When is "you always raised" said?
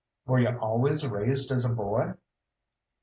0.39-1.51